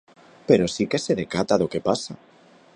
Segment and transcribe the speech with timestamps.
[0.47, 2.13] Pero si que se decata do que pasa.